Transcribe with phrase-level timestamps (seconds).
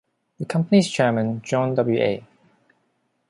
[0.39, 2.01] The company's chairman, John W.
[2.01, 2.23] A.